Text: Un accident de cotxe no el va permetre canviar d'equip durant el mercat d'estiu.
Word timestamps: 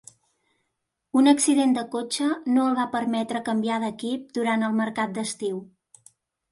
Un 1.21 1.31
accident 1.31 1.75
de 1.75 1.83
cotxe 1.97 2.31
no 2.55 2.65
el 2.71 2.79
va 2.81 2.89
permetre 2.97 3.45
canviar 3.51 3.79
d'equip 3.87 4.27
durant 4.41 4.69
el 4.71 4.85
mercat 4.85 5.19
d'estiu. 5.21 5.67